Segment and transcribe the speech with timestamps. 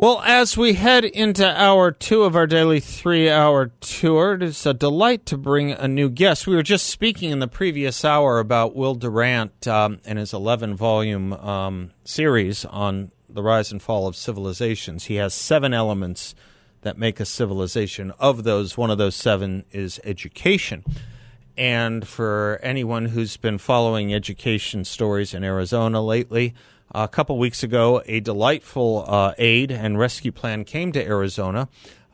[0.00, 4.64] Well, as we head into hour two of our daily three hour tour, it is
[4.64, 6.46] a delight to bring a new guest.
[6.46, 10.74] We were just speaking in the previous hour about Will Durant um, and his 11
[10.74, 15.04] volume um, series on the rise and fall of civilizations.
[15.04, 16.34] He has seven elements
[16.80, 18.10] that make a civilization.
[18.18, 20.82] Of those, one of those seven is education.
[21.58, 26.54] And for anyone who's been following education stories in Arizona lately,
[26.92, 31.68] a couple weeks ago, a delightful uh, aid and rescue plan came to Arizona.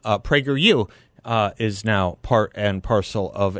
[0.04, 0.88] Uh, PragerU
[1.26, 3.58] uh, is now part and parcel of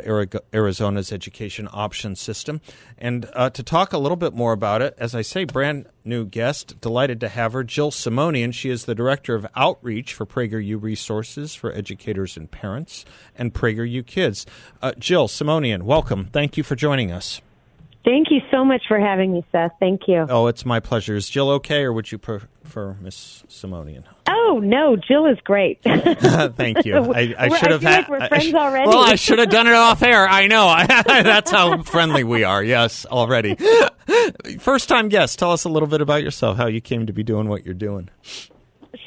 [0.53, 2.61] Arizona's education option system.
[2.97, 6.25] And uh, to talk a little bit more about it, as I say, brand new
[6.25, 8.53] guest, delighted to have her, Jill Simonian.
[8.53, 13.03] She is the director of outreach for PragerU Resources for Educators and Parents
[13.37, 14.45] and PragerU Kids.
[14.81, 16.29] Uh, Jill Simonian, welcome.
[16.31, 17.41] Thank you for joining us.
[18.07, 19.73] Thank you so much for having me, Seth.
[19.81, 20.25] Thank you.
[20.29, 21.17] Oh, it's my pleasure.
[21.17, 24.05] Is Jill okay, or would you prefer Miss Simonian?
[24.29, 25.81] Oh no, Jill is great.
[25.83, 27.13] Thank you.
[27.13, 28.07] I, I should have had.
[28.07, 28.87] Like we're friends already.
[28.87, 30.25] Well, I should have done it off air.
[30.25, 30.73] I know.
[31.05, 32.63] That's how friendly we are.
[32.63, 33.57] Yes, already.
[34.57, 35.37] First time guest.
[35.37, 36.55] Tell us a little bit about yourself.
[36.55, 38.09] How you came to be doing what you're doing.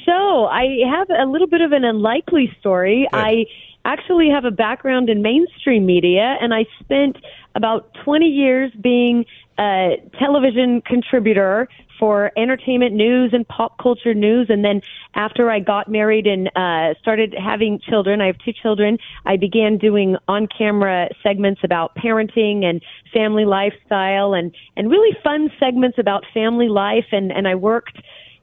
[0.05, 3.09] So I have a little bit of an unlikely story.
[3.11, 3.19] Good.
[3.19, 3.47] I
[3.85, 7.17] actually have a background in mainstream media, and I spent
[7.55, 9.25] about 20 years being
[9.59, 14.47] a television contributor for entertainment news and pop culture news.
[14.49, 14.81] And then
[15.15, 19.77] after I got married and uh, started having children, I have two children, I began
[19.77, 22.81] doing on camera segments about parenting and
[23.13, 27.07] family lifestyle and, and really fun segments about family life.
[27.13, 27.99] And, and I worked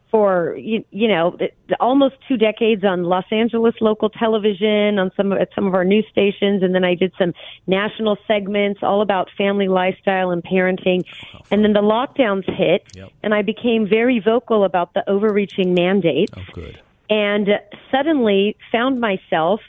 [0.10, 1.38] for you, you know
[1.80, 6.06] almost two decades on Los Angeles local television on some at some of our news
[6.12, 7.34] stations and then I did some
[7.68, 11.04] national segments all about family lifestyle and parenting
[11.34, 13.12] oh, and then the lockdowns hit yep.
[13.24, 16.80] and I became very vocal about the overreaching mandate oh, good.
[17.10, 17.50] and
[17.92, 19.60] suddenly found myself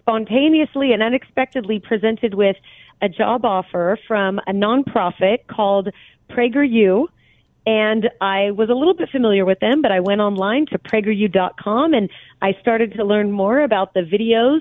[0.00, 2.56] spontaneously and unexpectedly presented with
[3.02, 5.90] a job offer from a nonprofit called
[6.30, 7.06] PragerU
[7.66, 11.94] and I was a little bit familiar with them, but I went online to prageru.com
[11.94, 12.08] and
[12.40, 14.60] I started to learn more about the videos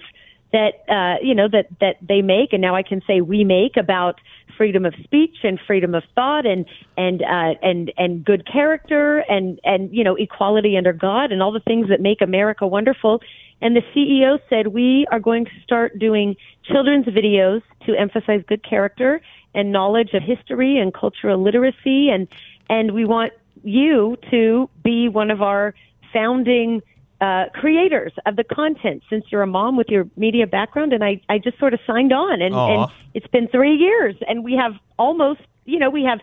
[0.51, 3.77] that uh, you know that that they make, and now I can say we make
[3.77, 4.19] about
[4.57, 6.65] freedom of speech and freedom of thought and
[6.97, 11.51] and uh, and and good character and and you know equality under God and all
[11.51, 13.21] the things that make America wonderful.
[13.61, 18.63] And the CEO said we are going to start doing children's videos to emphasize good
[18.63, 19.21] character
[19.53, 22.27] and knowledge of history and cultural literacy and
[22.69, 23.33] and we want
[23.63, 25.73] you to be one of our
[26.13, 26.81] founding
[27.21, 30.93] uh, creators of the content since you're a mom with your media background.
[30.93, 34.43] And I, I just sort of signed on and, and it's been three years and
[34.43, 36.19] we have almost you know we have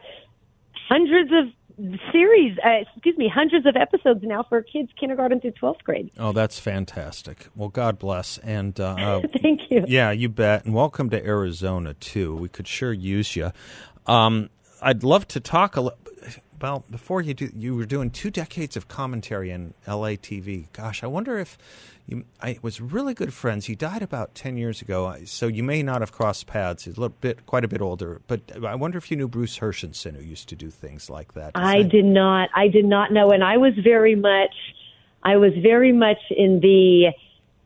[0.88, 1.52] hundreds of
[2.12, 6.10] series uh, excuse me hundreds of episodes now for kids kindergarten through 12th grade.
[6.18, 7.48] Oh that's fantastic.
[7.56, 8.38] Well god bless.
[8.38, 9.84] And uh, thank you.
[9.88, 10.66] Yeah you bet.
[10.66, 12.36] And welcome to arizona too.
[12.36, 13.52] We could sure use you
[14.06, 14.50] um,
[14.82, 15.98] i'd love to talk a little
[16.62, 20.66] well, before you do, you were doing two decades of commentary in LA TV.
[20.72, 21.58] Gosh, I wonder if
[22.06, 22.24] you.
[22.40, 23.66] I was really good friends.
[23.66, 26.84] He died about ten years ago, so you may not have crossed paths.
[26.84, 28.20] He's a little bit, quite a bit older.
[28.28, 31.52] But I wonder if you knew Bruce Herschensohn, who used to do things like that.
[31.56, 32.48] I did not.
[32.54, 34.54] I did not know, and I was very much.
[35.24, 37.10] I was very much in the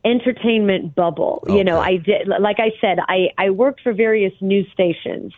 [0.07, 1.41] entertainment bubble.
[1.45, 1.59] Okay.
[1.59, 2.29] You know, I did.
[2.29, 5.35] Like I said, I I worked for various news stations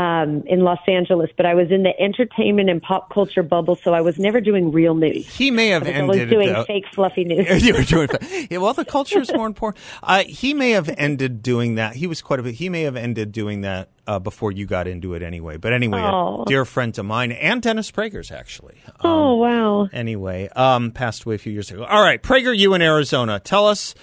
[0.00, 3.92] um, in Los Angeles, but I was in the entertainment and pop culture bubble, so
[3.92, 5.26] I was never doing real news.
[5.36, 6.64] He may have I was ended always doing though.
[6.64, 7.66] fake fluffy news.
[7.66, 8.08] you were doing
[8.50, 8.72] yeah, well.
[8.74, 9.84] The culture is more important.
[10.02, 11.94] Uh, he may have ended doing that.
[11.96, 12.54] He was quite a bit.
[12.54, 15.56] He may have ended doing that uh, before you got into it anyway.
[15.58, 16.42] But anyway, Oh.
[16.42, 18.78] a dear friend of mine and Dennis Prager's actually.
[18.86, 19.88] Um, oh wow!
[19.92, 21.84] Anyway, um, passed away a few years ago.
[21.84, 23.38] All right, PragerU in Arizona.
[23.40, 23.94] Tell us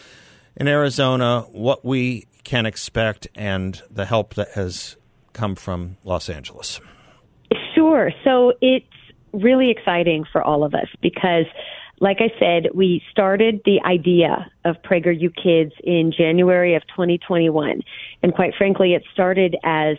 [0.56, 4.95] in Arizona what we can expect and the help that has
[5.38, 6.81] come from Los Angeles.
[7.75, 8.12] Sure.
[8.24, 8.86] So it's
[9.34, 11.45] really exciting for all of us because,
[12.00, 17.81] like I said, we started the idea of PragerU Kids in January of 2021,
[18.24, 19.98] and quite frankly, it started as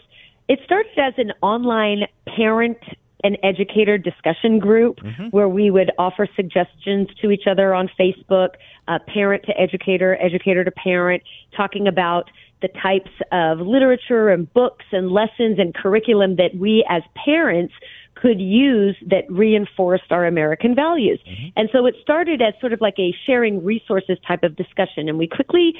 [0.49, 2.07] it started as an online
[2.37, 2.79] parent
[3.25, 5.01] an educator discussion group
[5.33, 8.51] where we would offer suggestions to each other on Facebook,
[8.87, 11.23] uh, parent to educator, educator to parent,
[11.57, 17.03] talking about the types of literature and books and lessons and curriculum that we as
[17.25, 17.73] parents
[18.15, 21.21] could use that reinforced our American values.
[21.29, 21.49] Mm-hmm.
[21.57, 25.09] And so it started as sort of like a sharing resources type of discussion.
[25.09, 25.75] And we quickly,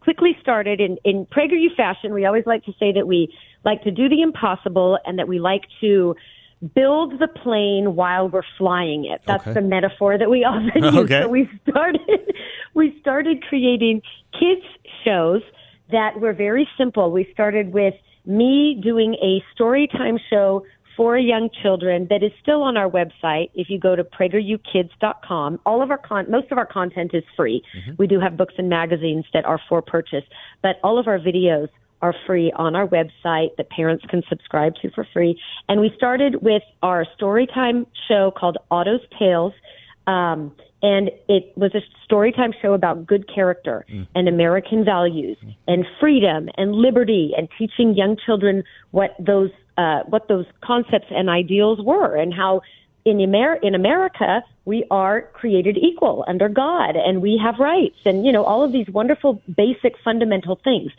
[0.00, 2.14] quickly started in, in PragerU fashion.
[2.14, 3.34] We always like to say that we
[3.64, 6.16] like to do the impossible and that we like to
[6.74, 9.20] build the plane while we're flying it.
[9.26, 9.52] That's Okay.
[9.52, 10.94] the metaphor that we often use.
[10.96, 11.22] Okay.
[11.22, 12.00] So we started,
[12.74, 14.00] we started creating
[14.32, 14.62] kids
[15.04, 15.42] shows
[15.94, 17.10] that were very simple.
[17.10, 17.94] We started with
[18.26, 20.64] me doing a story time show
[20.96, 23.50] for young children that is still on our website.
[23.54, 27.62] If you go to pragerukids.com, all of our con- most of our content is free.
[27.76, 27.92] Mm-hmm.
[27.98, 30.24] We do have books and magazines that are for purchase,
[30.62, 31.68] but all of our videos
[32.02, 35.40] are free on our website that parents can subscribe to for free.
[35.68, 39.54] And we started with our story time show called Otto's Tales.
[40.06, 40.52] Um,
[40.82, 46.72] and it was a storytime show about good character and American values and freedom and
[46.74, 52.32] liberty and teaching young children what those uh, what those concepts and ideals were and
[52.34, 52.60] how
[53.04, 58.24] in Amer- in America we are created equal under God and we have rights and
[58.26, 60.92] you know all of these wonderful basic fundamental things.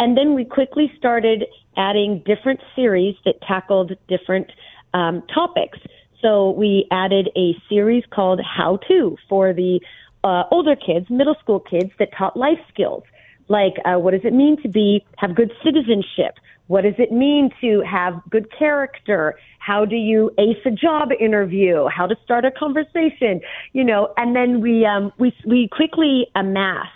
[0.00, 1.46] And then we quickly started
[1.76, 4.50] adding different series that tackled different
[4.94, 5.78] um, topics.
[6.20, 9.80] So we added a series called How To for the
[10.24, 13.04] uh, older kids, middle school kids that taught life skills,
[13.48, 16.34] like uh, what does it mean to be have good citizenship?
[16.66, 19.38] What does it mean to have good character?
[19.58, 21.86] How do you ace a job interview?
[21.88, 23.40] How to start a conversation?
[23.72, 26.92] You know, and then we um, we we quickly amassed.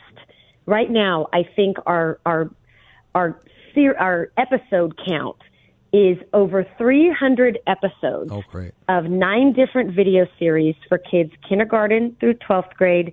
[0.66, 2.50] Right now, I think our our
[3.14, 3.40] our
[3.98, 5.38] our episode count
[5.92, 8.42] is over 300 episodes Oh,
[8.88, 13.12] of nine different video series for kids kindergarten through 12th grade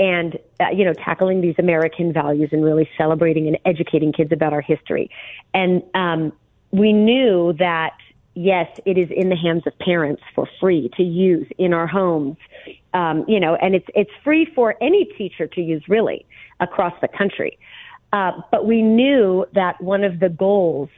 [0.00, 4.52] and uh, you know tackling these american values and really celebrating and educating kids about
[4.52, 5.10] our history.
[5.54, 6.32] And um,
[6.72, 7.96] we knew that
[8.34, 12.36] yes it is in the hands of parents for free to use in our homes
[12.94, 16.26] um, you know and it's it's free for any teacher to use really
[16.60, 17.58] across the country.
[18.12, 20.88] Uh, but we knew that one of the goals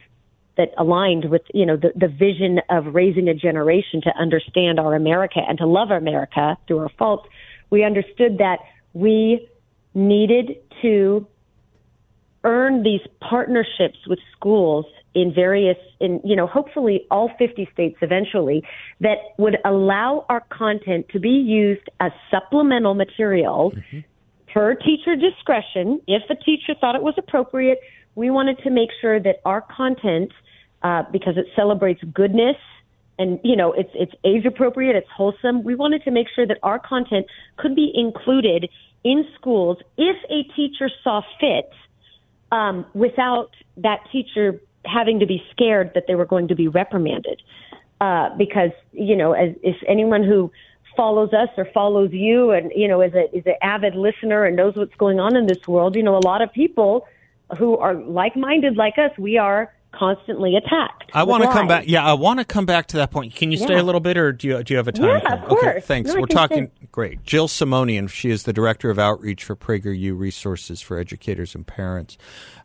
[0.60, 4.94] that aligned with you know the, the vision of raising a generation to understand our
[4.94, 7.26] America and to love America through our faults,
[7.70, 8.58] we understood that
[8.92, 9.48] we
[9.94, 11.26] needed to
[12.44, 14.84] earn these partnerships with schools
[15.14, 18.62] in various in you know hopefully all 50 states eventually
[19.00, 24.00] that would allow our content to be used as supplemental material mm-hmm.
[24.52, 27.78] per teacher discretion if a teacher thought it was appropriate.
[28.14, 30.32] We wanted to make sure that our content
[30.82, 32.56] uh, because it celebrates goodness
[33.18, 36.58] and you know it's it's age appropriate it's wholesome we wanted to make sure that
[36.62, 38.68] our content could be included
[39.04, 41.70] in schools if a teacher saw fit
[42.52, 47.42] um, without that teacher having to be scared that they were going to be reprimanded.
[48.00, 50.50] Uh, because you know, as if anyone who
[50.96, 54.56] follows us or follows you, and you know, is a is an avid listener and
[54.56, 57.06] knows what's going on in this world, you know, a lot of people
[57.58, 61.10] who are like-minded like us, we are constantly attacked.
[61.14, 61.84] I want to come back.
[61.86, 63.34] Yeah, I want to come back to that point.
[63.34, 65.20] Can you stay a little bit, or do you do you have a time?
[65.22, 66.12] Yeah, Okay, thanks.
[66.12, 66.70] No, We're talking.
[66.76, 66.88] stay.
[66.92, 68.08] Great, Jill Simonian.
[68.08, 72.16] She is the director of outreach for PragerU Resources for Educators and Parents.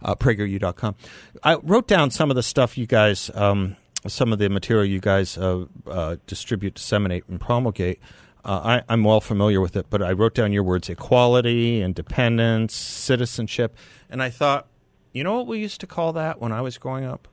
[0.01, 0.95] Uh, PragerU.com.
[1.43, 3.75] I wrote down some of the stuff you guys, um,
[4.07, 7.99] some of the material you guys uh, uh, distribute, disseminate, and promulgate.
[8.43, 12.75] Uh, I, I'm well familiar with it, but I wrote down your words: equality, independence,
[12.75, 13.75] citizenship,
[14.09, 14.67] and I thought,
[15.15, 17.27] you know what we used to call that when I was growing up?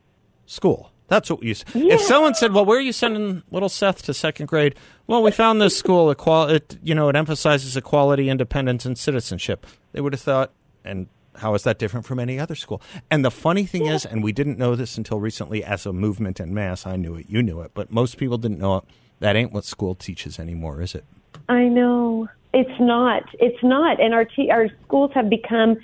[0.46, 0.92] school.
[1.08, 1.64] That's what we used.
[1.74, 4.74] If someone said, "Well, where are you sending little Seth to second grade?"
[5.06, 6.10] Well, we found this school.
[6.10, 9.66] Equal, it you know, it emphasizes equality, independence, and citizenship.
[9.92, 10.52] They would have thought,
[10.84, 12.80] and how is that different from any other school?
[13.10, 16.40] And the funny thing is, and we didn't know this until recently, as a movement
[16.40, 16.86] en mass.
[16.86, 18.84] I knew it, you knew it, but most people didn't know it.
[19.20, 21.04] That ain't what school teaches anymore, is it?
[21.48, 23.22] I know it's not.
[23.38, 25.76] It's not, and our te- our schools have become,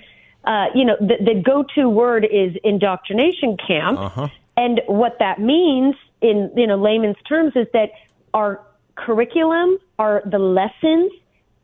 [0.45, 4.27] uh, you know, the, the go-to word is indoctrination camp, Uh-huh.
[4.57, 7.91] and what that means in you know layman's terms is that
[8.33, 8.61] our
[8.95, 11.11] curriculum, our the lessons,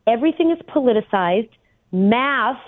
[0.07, 1.49] everything is politicized.
[1.91, 2.61] Math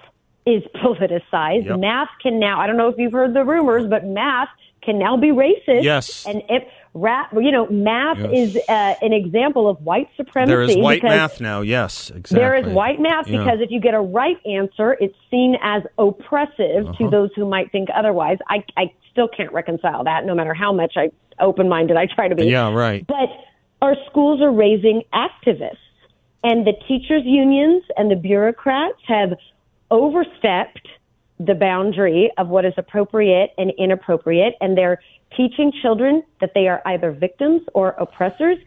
[0.46, 1.66] is politicized.
[1.66, 1.80] Yep.
[1.80, 2.60] Math can now.
[2.60, 4.50] I don't know if you've heard the rumors, but math
[4.82, 5.84] can now be racist.
[5.84, 6.26] Yes.
[6.26, 8.56] and if rap, you know, math Yes.
[8.56, 10.52] is uh, an example of white supremacy.
[10.52, 11.62] There is white math now.
[11.62, 12.40] Yes, exactly.
[12.40, 13.40] there is white math Yeah.
[13.40, 16.94] because if you get a right answer, it's seen as oppressive Uh-huh.
[17.00, 18.38] to those who might think otherwise.
[18.50, 22.28] I, I still can't reconcile that, no matter how much I open minded I try
[22.28, 22.46] to be.
[22.46, 23.06] Yeah, right.
[23.06, 23.30] But
[23.82, 25.78] our schools are raising activists.
[26.44, 29.34] And the teachers' unions and the bureaucrats have
[29.92, 30.88] overstepped
[31.40, 34.56] the boundary of what is appropriate and inappropriate.
[34.62, 35.00] And they're
[35.36, 38.58] teaching children that they are either victims or oppressors.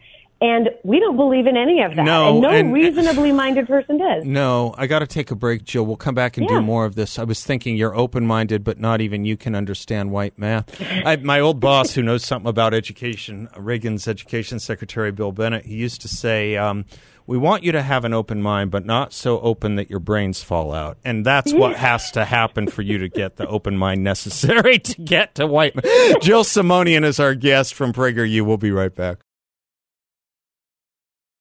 [0.43, 2.03] And we don't believe in any of that.
[2.03, 4.25] No, and no and- reasonably minded person does.
[4.25, 5.85] No, I got to take a break, Jill.
[5.85, 6.55] We'll come back and Yeah.
[6.55, 7.19] do more of this.
[7.19, 10.81] I was thinking you're open minded, but not even you can understand white math.
[11.05, 15.75] I, my old boss, who knows something about education, Reagan's education secretary, Bill Bennett, he
[15.75, 16.85] used to say, um,
[17.27, 20.41] We want you to have an open mind, but not so open that your brains
[20.41, 20.97] fall out.
[21.05, 25.01] And that's what has to happen for you to get the open mind necessary to
[25.01, 25.73] get to white.
[26.21, 28.41] Jill Simonian is our guest from PragerU.
[28.41, 29.19] We'll be right back.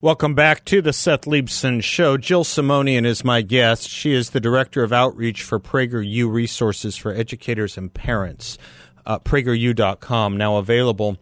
[0.02, 2.16] Welcome back to the Seth Leibsohn Show.
[2.16, 3.86] Jill Simonian is my guest.
[3.86, 8.56] She is the Director of Outreach for PragerU Resources for Educators and Parents.
[9.04, 11.18] Uh, PragerU.com, now available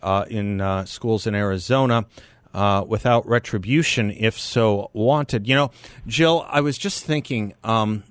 [0.00, 2.06] uh, in uh, schools in Arizona
[2.54, 5.46] uh, without retribution if so wanted.
[5.46, 5.70] You know,
[6.06, 8.04] Jill, I was just thinking, um,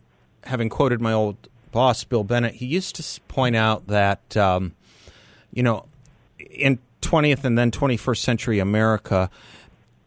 [0.44, 1.36] having quoted my old
[1.72, 4.74] boss, Bill Bennett, he used to point out that, um,
[5.54, 5.86] you know,
[6.40, 9.30] in 20th and then 21st century America,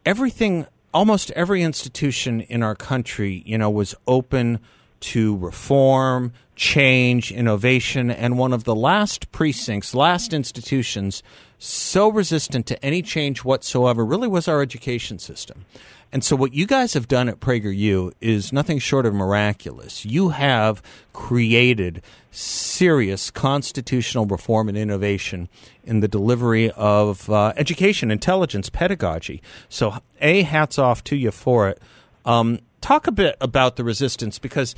[0.05, 4.61] everything almost every institution in our country you know was open
[5.03, 11.23] to reform change innovation and one of the last precincts last institutions
[11.59, 15.65] so resistant to any change whatsoever really was our education system
[16.13, 20.05] and so what you guys have done at PragerU is nothing short of miraculous.
[20.05, 20.83] You have
[21.15, 25.49] created serious constitutional reform and innovation
[25.85, 29.41] in the delivery of uh, education, intelligence, pedagogy.
[29.71, 31.81] So, A, hats off to you for it.
[32.27, 34.75] Um, talk a bit about the resistance because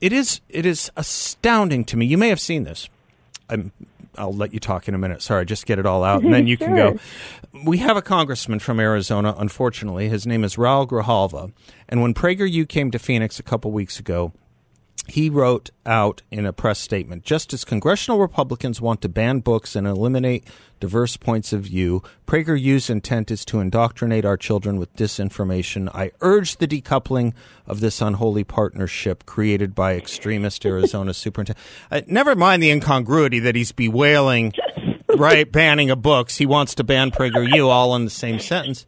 [0.00, 2.06] it is it is astounding to me.
[2.06, 2.88] You may have seen this.
[3.48, 3.70] I'm,
[4.18, 5.22] I'll let you talk in a minute.
[5.22, 6.98] Sorry, just get it all out, and then you can go.
[7.64, 9.34] We have a congressman from Arizona.
[9.38, 11.52] Unfortunately, his name is Raul Grijalva,
[11.88, 14.32] and when PragerU came to Phoenix a couple weeks ago,
[15.08, 19.74] he wrote out in a press statement just as congressional Republicans want to ban books
[19.74, 20.46] and eliminate
[20.78, 25.88] diverse points of view, PragerU's intent is to indoctrinate our children with disinformation.
[25.94, 27.34] I urge the decoupling
[27.66, 31.64] of this unholy partnership created by extremist Arizona superintendent.
[31.90, 34.52] Uh, never mind the incongruity that he's bewailing,
[35.16, 36.38] right, banning of books.
[36.38, 38.86] He wants to ban PragerU all in the same sentence.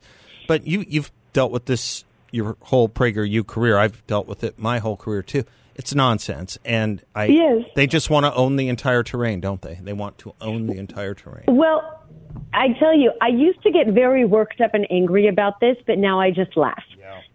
[0.49, 3.79] But you, you've dealt with this your whole PragerU career.
[3.79, 5.45] I've dealt with it my whole career too.
[5.77, 7.27] It's nonsense, and I.
[7.27, 7.65] Yes.
[7.75, 9.79] They just want to own the entire terrain, don't they?
[9.83, 11.45] They want to own the entire terrain.
[11.49, 12.05] Well,
[12.53, 15.99] I tell you, I used to get very worked up and angry about this, but
[15.99, 16.83] now I just laugh.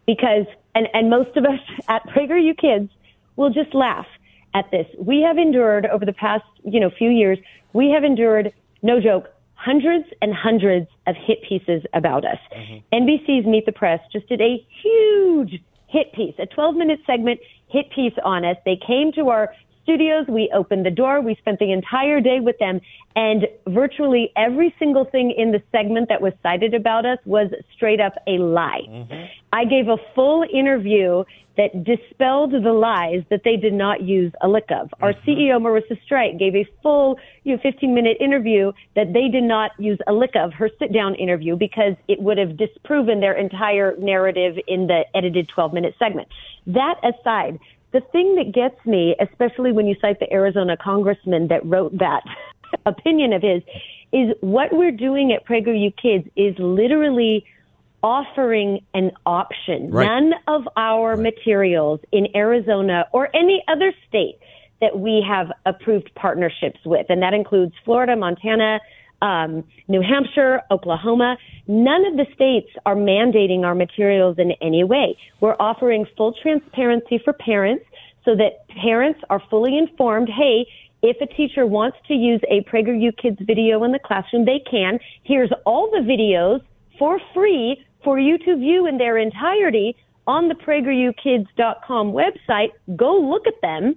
[0.06, 2.90] Because, and, and most of us at PragerU Kids
[3.36, 4.08] will just laugh
[4.54, 4.88] at this.
[4.98, 7.38] We have endured over the past, you know, few years,
[7.74, 12.40] we have endured, no joke, hundreds and hundreds of hit pieces about us.
[12.56, 12.96] Mm-hmm.
[12.96, 17.40] NBC's Meet the Press just did a huge hit piece, a 12 minute segment
[17.70, 18.58] hit piece on us.
[18.66, 19.54] They came to our
[19.90, 20.26] studios.
[20.28, 21.20] We opened the door.
[21.20, 22.80] We spent the entire day with them.
[23.16, 28.00] And virtually every single thing in the segment that was cited about us was straight
[28.00, 28.82] up a lie.
[28.88, 29.26] Mm-hmm.
[29.52, 31.24] I gave a full interview
[31.58, 34.92] that dispelled the lies that they did not use a lick of.
[35.02, 35.30] Our mm-hmm.
[35.30, 39.72] CEO, Marissa Streit, gave a full you know, 15 minute interview that they did not
[39.80, 43.96] use a lick of, her sit down interview, because it would have disproven their entire
[43.98, 46.28] narrative in the edited 12 minute segment.
[46.68, 47.60] That aside,
[47.92, 52.24] the thing that gets me, especially when you cite the Arizona congressman that wrote that
[52.86, 53.64] opinion of his,
[54.12, 57.46] is what we're doing at PragerU Kids is literally
[58.02, 59.92] offering an option.
[59.92, 60.06] Right.
[60.06, 64.40] None of our materials in Arizona or any other state
[64.82, 68.80] that we have approved partnerships with, and that includes Florida, Montana,
[69.22, 71.38] um, New Hampshire, Oklahoma.
[71.68, 75.18] None of the states are mandating our materials in any way.
[75.42, 77.86] We're offering full transparency for parents
[78.26, 80.30] so that parents are fully informed.
[80.30, 80.68] Hey,
[81.02, 85.00] if a teacher wants to use a PragerU Kids video in the classroom, they can.
[85.24, 86.62] Here's all the videos
[86.98, 89.96] for free for you to view in their entirety
[90.28, 92.70] on the PragerUkids.com website.
[92.96, 93.96] Go look at them.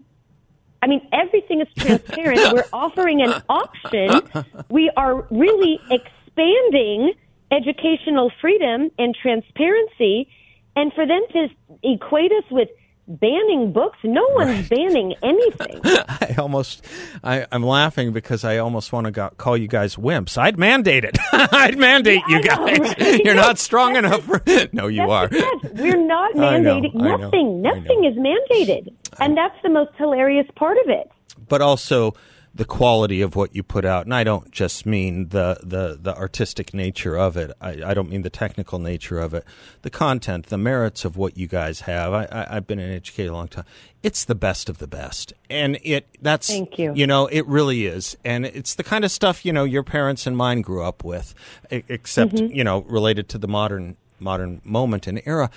[0.82, 2.52] I mean, everything is transparent.
[2.52, 4.44] We're offering an option.
[4.68, 7.14] We are really expanding
[7.52, 10.28] educational freedom and transparency.
[10.74, 11.48] And for them to
[11.82, 12.68] equate us with
[13.08, 15.80] banning books, no one's banning anything.
[15.84, 16.84] I almost,
[17.22, 20.38] I, I'm laughing because I almost want to go, call you guys wimps.
[20.38, 21.18] I'd mandate it.
[21.32, 22.78] I'd mandate you I know, guys.
[22.78, 23.20] right?
[23.24, 24.42] You're not strong enough for.
[24.72, 25.28] No, you are.
[25.74, 27.64] We're not mandating know, nothing.
[27.66, 28.94] I Nothing is mandated.
[29.18, 31.10] And that's the most hilarious part of it.
[31.48, 32.14] but also
[32.54, 36.14] the quality of what you put out, and I don't just mean the the, the
[36.16, 37.50] artistic nature of it.
[37.60, 39.44] I, I don't mean the technical nature of it.
[39.82, 42.12] The content, the merits of what you guys have.
[42.12, 43.64] I, I, I've been an educator a long time.
[44.02, 46.92] It's the best of the best, and it that's Thank you.
[46.94, 50.26] You know, it really is, and it's the kind of stuff you know your parents
[50.26, 51.34] and mine grew up with,
[51.70, 52.54] except mm-hmm.
[52.54, 55.50] you know related to the modern modern moment and era,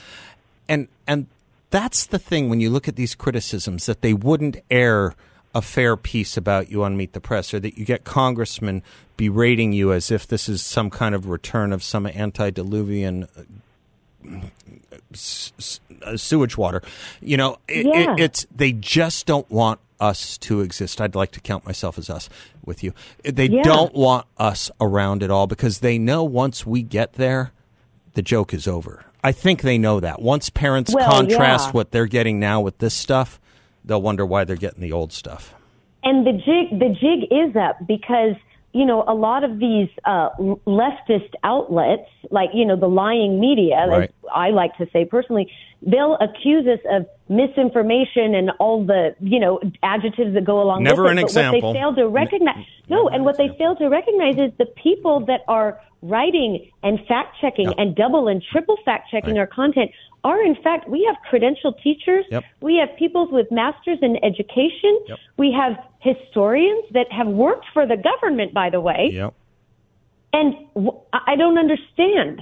[0.70, 1.28] and and
[1.72, 5.14] that's the thing when you look at these criticisms that they wouldn't air
[5.56, 8.84] a fair piece about you on Meet the Press, or that you get congressmen
[9.18, 14.36] berating you as if this is some kind of return of some antediluvian uh,
[16.06, 16.82] uh, sewage water.
[17.22, 18.14] You know, it, Yeah.
[18.14, 21.00] it, it's they just don't want us to exist.
[21.00, 22.30] I'd like to count myself as us
[22.66, 22.94] with you.
[23.24, 23.64] They Yeah.
[23.64, 27.52] don't want us around at all because they know once we get there,
[28.14, 29.06] the joke is over.
[29.24, 30.22] I think they know that.
[30.22, 31.72] Once parents Well, contrast yeah.
[31.72, 33.40] what they're getting now with this stuff,
[33.86, 35.54] they'll wonder why they're getting the old stuff.
[36.04, 38.36] And the jig, the jig is up because
[38.74, 40.30] you know a lot of these uh,
[40.68, 44.12] leftist outlets, like you know the lying media, Right.
[44.34, 45.50] I like to say personally,
[45.82, 51.04] they'll accuse us of misinformation and all the you know adjectives that go along Never
[51.04, 51.22] with an it.
[51.22, 51.62] but example.
[51.70, 55.26] What they fail to recognize, no, and what they fail to recognize is the people
[55.28, 59.40] that are writing and fact checking and double and triple fact checking Right.
[59.40, 59.90] our content
[60.30, 62.44] are in fact we have credentialed teachers Yep.
[62.68, 65.20] we have people with masters in education Yep.
[65.44, 65.74] we have
[66.12, 69.34] historians that have worked for the government by the way Yep.
[70.40, 70.50] and
[70.86, 71.00] w-
[71.32, 72.42] I don't understand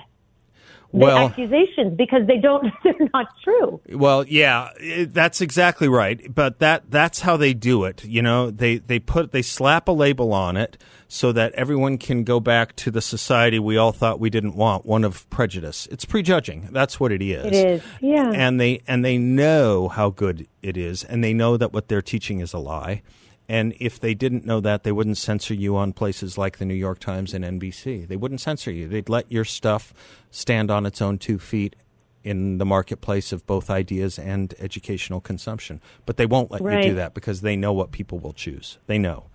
[0.94, 4.70] Well- accusations because they don't they're not true Well, yeah,
[5.08, 6.34] that's exactly right.
[6.34, 8.06] But that that's how they do it.
[8.06, 12.24] You know, they they put they slap a label on it so that everyone can
[12.24, 15.88] go back to the society we all thought we didn't want, one of prejudice.
[15.92, 16.70] It's prejudging.
[16.72, 17.46] That's what it is.
[17.46, 18.32] It is, yeah.
[18.34, 22.02] And they and they know how good it is, and they know that what they're
[22.02, 23.02] teaching is a lie.
[23.50, 26.74] And if they didn't know that, they wouldn't censor you on places like the New
[26.74, 28.08] York Times and NBC.
[28.08, 28.88] They wouldn't censor you.
[28.88, 29.94] They'd let your stuff
[30.32, 31.76] stand on its own two feet
[32.24, 35.82] in the marketplace of both ideas and educational consumption.
[36.06, 38.78] But they won't let you do that because they know what people will choose.
[38.88, 39.26] They know.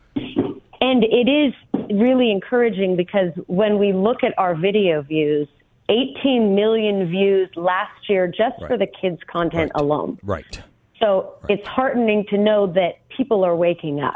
[0.80, 1.52] And it is
[1.94, 5.48] really encouraging because when we look at our video views,
[5.90, 9.82] 18 million views last year just for the kids' content Right.
[9.82, 10.18] alone.
[10.22, 10.62] Right.
[11.00, 14.14] So it's heartening to know that people are waking up.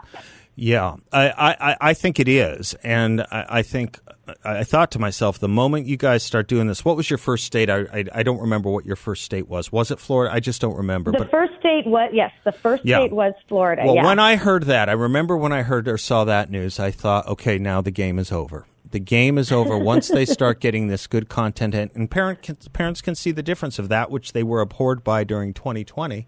[0.54, 3.98] Yeah, I, I, I think it is, and I, I think
[4.44, 7.44] I thought to myself, the moment you guys start doing this, what was your first
[7.44, 7.70] state?
[7.70, 9.72] I, I, I don't remember what your first state was.
[9.72, 10.32] Was it Florida?
[10.34, 11.10] I just don't remember.
[11.10, 12.98] The but first state was yes, the first Yeah.
[13.00, 13.82] state was Florida.
[13.86, 14.04] well, yeah.
[14.04, 17.26] when I heard that, I remember when I heard or saw that news, I thought,
[17.28, 18.66] okay, now the game is over.
[18.90, 22.56] The game is over once they start getting this good content, and, and parent can,
[22.74, 26.26] parents can see the difference of that which they were abhorred by during 2020,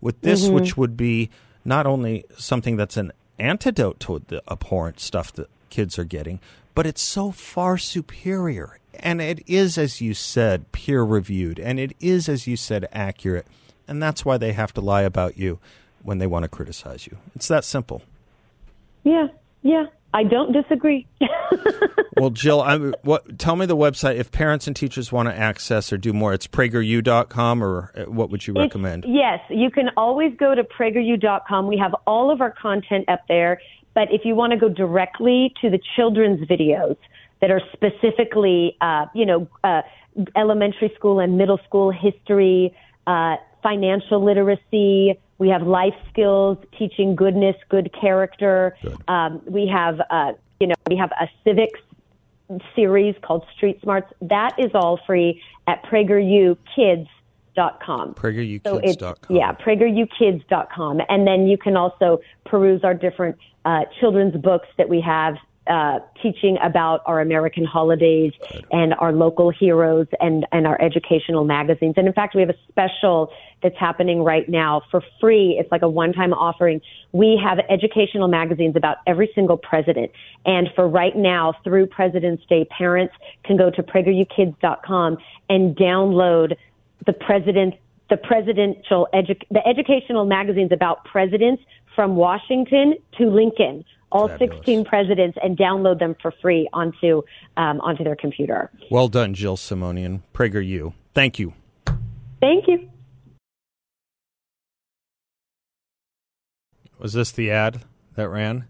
[0.00, 0.54] with this, Mm-hmm.
[0.54, 1.28] which would be
[1.66, 6.40] not only something that's an antidote to the abhorrent stuff that kids are getting,
[6.74, 8.78] but it's so far superior.
[8.94, 13.46] And it is, as you said, peer reviewed, and it is, as you said, accurate.
[13.86, 15.58] And that's why they have to lie about you
[16.02, 17.18] when they want to criticize you.
[17.34, 18.02] It's that simple.
[19.04, 19.28] yeah,
[19.62, 21.06] yeah, I don't disagree.
[22.18, 25.92] Well, Jill, I, what, tell me the website if parents and teachers want to access
[25.92, 26.32] or do more.
[26.32, 29.04] It's prageru.com, or uh, what would you It's- recommend?
[29.06, 31.66] yes, you can always go to prageru.com.
[31.66, 33.60] We have all of our content up there.
[33.92, 36.96] But if you want to go directly to the children's videos
[37.42, 39.82] that are specifically, uh, you know, uh,
[40.36, 42.74] elementary school and middle school history,
[43.06, 48.76] uh, financial literacy, we have life skills, teaching goodness, good character.
[49.08, 51.80] Um, we have, uh, you know, we have a civics
[52.76, 54.12] series called Street Smarts.
[54.20, 57.08] That is all free at PragerUKids.com.
[57.56, 59.36] So PragerUkids.com.
[59.36, 61.00] yeah, PragerUKids.com.
[61.08, 65.34] And then you can also peruse our different uh, children's books that we have
[65.66, 68.32] uh, teaching about our American holidays
[68.70, 71.94] and our local heroes and, and our educational magazines.
[71.96, 75.56] And in fact, we have a special that's happening right now for free.
[75.58, 76.80] It's like a one-time offering.
[77.12, 80.12] We have educational magazines about every single president.
[80.44, 86.56] And for right now, through President's Day, parents can go to PragerUKids.com and download
[87.06, 87.74] the president,
[88.10, 91.62] the presidential, edu- the educational magazines about presidents
[91.94, 94.56] from Washington to Lincoln, all Fabulous.
[94.58, 97.22] 16 presidents, and download them for free onto
[97.56, 98.70] um, onto their computer.
[98.90, 100.22] Well done, Jill Simonian.
[100.34, 100.92] PragerU.
[101.14, 101.54] Thank you.
[102.40, 102.88] Thank you.
[106.98, 107.82] Was this the ad
[108.14, 108.66] that ran?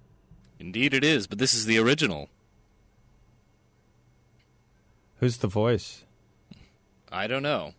[0.59, 2.29] Indeed, it is, but this is the original.
[5.19, 6.05] Who's the voice?
[7.11, 7.75] I don't know.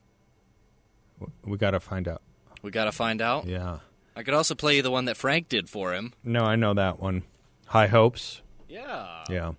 [1.44, 2.22] We got to find out.
[2.62, 3.46] We got to find out.
[3.46, 3.80] Yeah.
[4.16, 6.14] I could also play you the one that Frank did for him.
[6.24, 7.24] No, I know that one.
[7.68, 8.42] High hopes.
[8.70, 9.24] Yeah.
[9.30, 9.54] Yeah.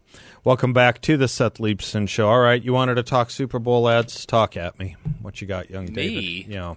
[0.45, 2.29] Welcome back to the Seth Leibsohn Show.
[2.29, 4.25] All right, you wanted to talk Super Bowl ads?
[4.27, 4.97] Talk at me.
[5.21, 5.93] What you got, young Me?
[6.43, 6.53] David?
[6.53, 6.75] Yeah.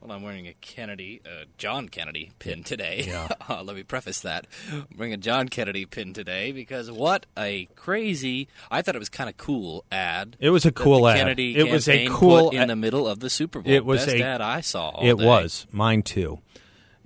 [0.00, 3.04] Well, I'm wearing a Kennedy, uh, John Kennedy pin today.
[3.06, 3.28] Yeah.
[3.48, 4.46] uh, let me preface that.
[4.70, 9.08] I'm wearing a John Kennedy pin today because what a crazy, I thought it was
[9.10, 10.36] kind of cool ad.
[10.40, 11.16] It was a cool ad.
[11.18, 13.72] Kennedy It was a cool in ad- the middle of the Super Bowl.
[13.72, 14.90] It was Best a- ad I saw.
[14.90, 15.24] all It day.
[15.26, 15.66] was.
[15.72, 16.40] Mine too.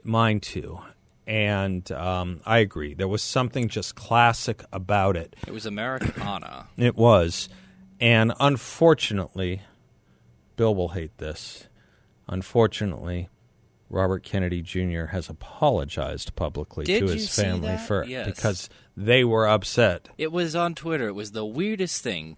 [0.04, 0.80] Mine too.
[1.26, 2.94] And um, I agree.
[2.94, 5.36] There was something just classic about it.
[5.46, 6.66] It was Americana.
[6.76, 7.48] It was.
[8.00, 9.62] And unfortunately,
[10.56, 11.68] Bill will hate this.
[12.28, 13.28] Unfortunately,
[13.88, 15.06] Robert Kennedy Jr.
[15.06, 17.86] has apologized publicly Did to his family that?
[17.86, 18.26] for Yes.
[18.26, 20.08] because they were upset.
[20.18, 21.08] It was on Twitter.
[21.08, 22.36] It was the weirdest thing.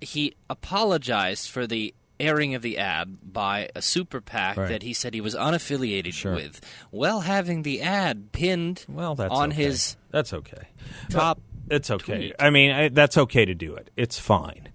[0.00, 4.68] He apologized for the airing of the ad by a super PAC Right.
[4.68, 6.34] that he said he was unaffiliated Sure.
[6.34, 9.62] with, while having the ad pinned Well, that's on okay.
[9.64, 10.68] his That's okay.
[11.10, 11.40] top.
[11.70, 12.16] It's okay.
[12.16, 12.32] tweet.
[12.38, 13.90] I mean, I, that's okay to do it.
[13.96, 14.68] It's fine.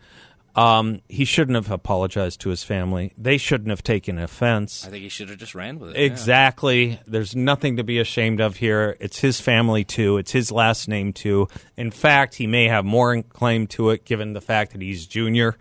[0.56, 3.14] Um, he shouldn't have apologized to his family.
[3.18, 4.86] They shouldn't have taken offense.
[4.86, 5.98] I think he should have just ran with it.
[5.98, 6.06] yeah.
[6.06, 7.00] Exactly.
[7.08, 8.98] There's nothing to be ashamed of here.
[9.00, 10.18] It's his family too.
[10.18, 11.48] It's his last name too.
[11.78, 15.56] In fact, he may have more claim to it given the fact that he's junior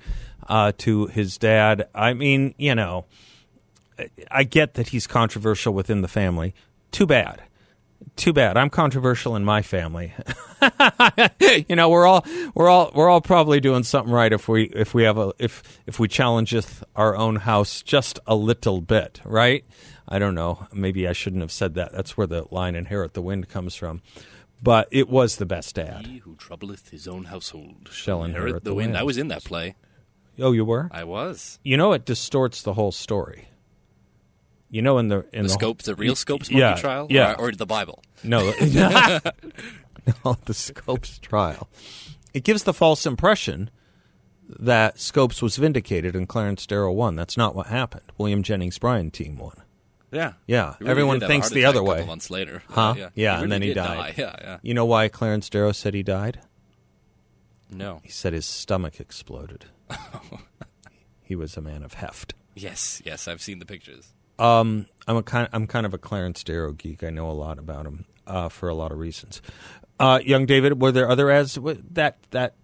[0.49, 1.89] uh, to his dad.
[1.95, 3.05] I mean, you know,
[4.31, 6.55] I get that he's controversial within the family.
[6.91, 7.43] Too bad.
[8.17, 8.57] Too bad.
[8.57, 10.13] I'm controversial in my family.
[11.69, 14.95] you know, we're all we're all we're all probably doing something right if we if
[14.95, 19.65] we have a if if we challengeth our own house just a little bit, right?
[20.09, 20.67] I don't know.
[20.73, 21.93] Maybe I shouldn't have said that.
[21.93, 24.01] That's where the line "inherit the wind" comes from.
[24.61, 26.07] But it was the best ad.
[26.07, 28.97] He who troubleth his own household Shall inherit the wind.
[28.97, 29.77] I was in that play.
[30.39, 30.89] Oh, you were?
[30.93, 31.59] I was.
[31.65, 33.49] You know, it distorts the whole story.
[34.71, 37.33] You know, in the in The the scope, the real Scopes monkey Yeah, trial, yeah.
[37.39, 38.03] or, or the Bible.
[38.23, 38.53] No,
[40.25, 41.69] no, the Scopes trial.
[42.35, 43.71] It gives the false impression
[44.49, 47.17] that Scopes was vindicated and Clarence Darrow won.
[47.17, 48.05] That's not what happened.
[48.19, 49.63] William Jennings Bryan team won.
[50.11, 52.07] Yeah, Yeah, really everyone did have a thinks the other a couple way.
[52.07, 52.95] Months later, Huh?
[52.97, 53.97] yeah, Yeah, really and then he died.
[53.97, 54.15] die.
[54.23, 54.59] Yeah, yeah.
[54.63, 56.41] You know why Clarence Darrow said he died?
[57.71, 58.01] No.
[58.03, 59.67] He said his stomach exploded.
[61.23, 62.35] he was a man of heft.
[62.55, 64.13] Yes, yes, I've seen the pictures.
[64.39, 65.49] Um, I'm a kind.
[65.53, 67.03] I'm kind of a Clarence Darrow geek.
[67.05, 69.43] I know a lot about him uh, for a lot of reasons.
[70.01, 71.59] Uh, young David, were there other ads
[71.93, 72.55] that that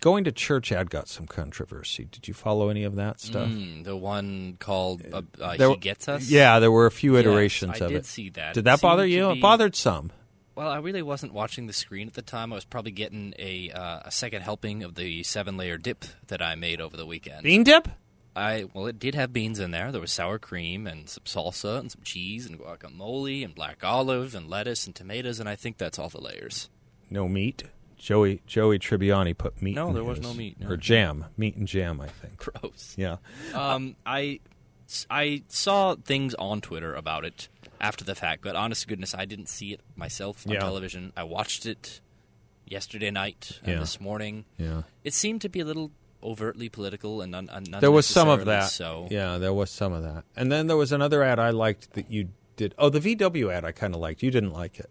[0.00, 2.06] going to church ad got some controversy?
[2.10, 3.48] Did you follow any of that stuff?
[3.48, 7.14] Mm, the one called uh, uh, There "He Gets Us." Yeah, there were a few
[7.14, 8.06] Yes, iterations I of did it.
[8.06, 8.54] see that.
[8.54, 9.20] Did It that bother you?
[9.22, 10.12] to It bothered some.
[10.54, 12.52] Well, I really wasn't watching the screen at the time.
[12.52, 16.42] I was probably getting a uh, a second helping of the seven layer dip that
[16.42, 17.44] I made over the weekend.
[17.44, 17.88] Bean dip?
[18.36, 19.90] I well, it did have beans in there.
[19.92, 24.34] There was sour cream and some salsa and some cheese and guacamole and black olive
[24.34, 26.68] and lettuce and tomatoes, and I think that's all the layers.
[27.10, 27.64] No meat.
[27.96, 29.74] Joey Joey Tribbiani put meat.
[29.76, 30.68] No, in there was no meat, no.
[30.68, 32.00] or jam, meat and jam.
[32.00, 32.36] I think.
[32.36, 32.94] Gross.
[32.98, 33.16] Yeah.
[33.54, 34.40] Um, I
[35.08, 37.48] I saw things on Twitter about it
[37.82, 40.60] after the fact, but honest to goodness, I didn't see it myself on Yeah.
[40.60, 41.12] television.
[41.16, 42.00] I watched it
[42.66, 43.80] yesterday night and Yeah.
[43.80, 44.44] this morning.
[44.56, 44.82] Yeah.
[45.04, 45.90] It seemed to be a little
[46.22, 48.70] overtly political and un- un- There was some of that.
[48.70, 50.24] So Yeah, there was some of that.
[50.36, 52.74] And then there was another ad I liked that you did.
[52.78, 54.22] Oh, the VW ad I kind of liked.
[54.22, 54.88] You didn't like it.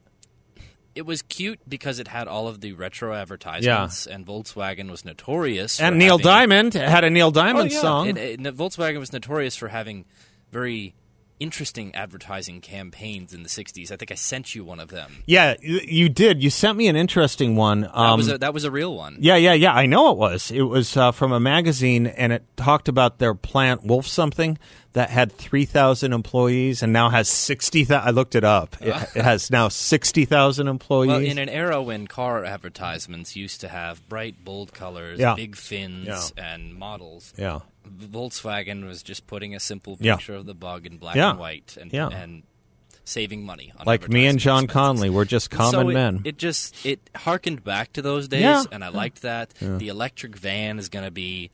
[0.94, 4.14] it was cute because it had all of the retro advertisements, yeah.
[4.14, 5.80] and Volkswagen was notorious.
[5.80, 7.80] And Neil having- Diamond had a Neil Oh, Diamond yeah.
[7.80, 8.10] song.
[8.10, 10.04] It- it- Volkswagen was notorious for having
[10.52, 10.94] very
[11.42, 13.92] interesting advertising campaigns in the '60s.
[13.92, 15.24] I think I sent you one of them.
[15.26, 16.42] yeah, you, did.
[16.44, 17.82] You sent me an interesting one.
[17.82, 19.18] That Um, was a, that was a real one.
[19.20, 19.74] yeah, yeah, yeah.
[19.74, 20.52] I know it was.
[20.52, 24.58] It was uh, from a magazine, and it talked about their plant Wolf something
[24.94, 27.86] that had three thousand employees and now has sixty.
[27.86, 28.08] thousand.
[28.08, 28.76] I looked it up.
[28.82, 31.08] It, it has now sixty thousand employees.
[31.10, 35.36] Well, in an era when car advertisements used to have bright, bold colors, Yeah.
[35.36, 36.44] big fins, Yeah.
[36.56, 37.60] and models, yeah,
[38.06, 40.16] Volkswagen was just putting a simple Yeah.
[40.16, 41.32] picture of the bug in black Yeah.
[41.32, 42.10] and white and, Yeah.
[42.10, 42.44] and
[43.04, 43.74] saving money.
[43.78, 44.74] On like me and John expenses.
[44.74, 46.22] Conley, we're just common so it, men.
[46.24, 48.64] It just it harkened back to those days, Yeah.
[48.72, 49.54] and I liked that.
[49.60, 51.50] The electric van is going to be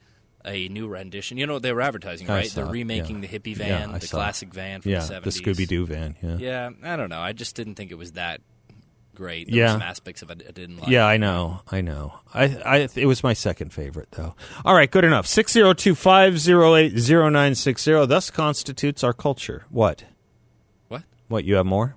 [0.48, 1.38] a new rendition.
[1.38, 2.50] You know what they were advertising, right?
[2.50, 3.28] They're remaking yeah.
[3.30, 4.20] the hippie van, I the saw it.
[4.20, 5.30] classic van from yeah, the the.
[5.30, 6.16] Scooby Doo van.
[6.22, 6.38] Yeah.
[6.38, 7.20] Yeah, I don't know.
[7.20, 8.42] I just didn't think it was that
[9.18, 9.48] great.
[9.48, 9.74] There Yeah.
[9.74, 10.90] some aspects of it I didn't like.
[10.90, 11.62] Yeah, I know.
[11.70, 12.14] I know.
[12.34, 14.36] I, I, it was my second favorite, though.
[14.64, 15.28] All right, good enough.
[15.28, 18.06] 602 508 0960.
[18.06, 19.66] Thus constitutes our culture.
[19.70, 20.06] What?
[20.88, 21.04] What?
[21.28, 21.96] What, you have more?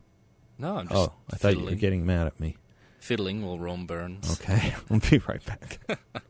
[0.59, 2.57] No, I'm oh, just Oh, I thought you were getting mad at me.
[2.99, 4.41] fiddling while Rome burns.
[4.41, 5.79] Okay, we'll be right back.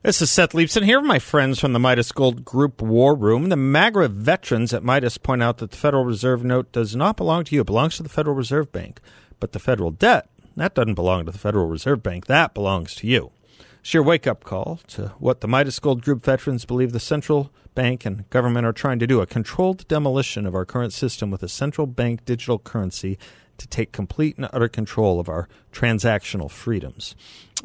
[0.00, 3.48] This is Seth Leibsohn here, my friends from the Midas Gold Group War Room.
[3.48, 7.42] The MAGRA veterans at Midas point out that the Federal Reserve note does not belong
[7.42, 7.62] to you.
[7.62, 9.00] It belongs to the Federal Reserve Bank.
[9.40, 12.26] But the federal debt, that doesn't belong to the Federal Reserve Bank.
[12.26, 13.32] That belongs to you.
[13.80, 17.50] It's your wake up call to what the Midas Gold Group veterans believe the central
[17.74, 21.42] bank and government are trying to do a controlled demolition of our current system with
[21.42, 23.18] a central bank digital currency
[23.58, 27.14] to take complete and utter control of our transactional freedoms.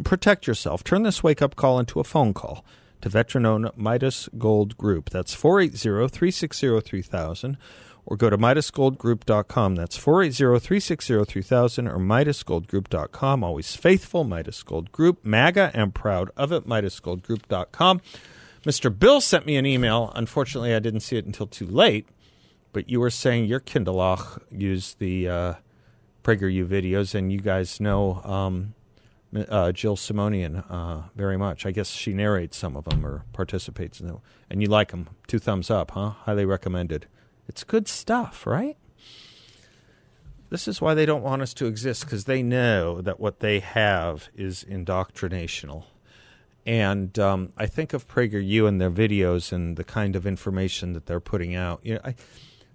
[0.03, 0.83] Protect yourself.
[0.83, 2.65] Turn this wake up call into a phone call
[3.01, 5.09] to veteran owned Midas Gold Group.
[5.09, 7.57] That's 480 360 3000
[8.05, 9.75] or go to MidasGoldGroup.com.
[9.75, 13.43] That's 480-360-3000 or MidasGoldGroup.com.
[13.43, 15.23] Always faithful, Midas Gold Group.
[15.23, 18.01] MAGA and proud of it, MidasGoldGroup.com.
[18.63, 18.97] Mr.
[18.97, 20.11] Bill sent me an email.
[20.15, 22.07] Unfortunately, I didn't see it until too late,
[22.71, 25.53] but you were saying your Kinderlach used the uh,
[26.23, 28.73] PragerU videos, and you guys know um,
[29.35, 31.65] uh, Jill Simonian uh, very much.
[31.65, 35.09] I guess she narrates some of them or participates in them, and you like them.
[35.27, 36.09] Two thumbs up, huh?
[36.09, 37.07] Highly recommended.
[37.47, 38.77] It's good stuff, right?
[40.49, 43.59] This is why they don't want us to exist because they know that what they
[43.59, 45.85] have is indoctrinational.
[46.65, 51.07] And um, I think of PragerU and their videos and the kind of information that
[51.07, 51.81] they're putting out.
[51.83, 52.15] You know, I,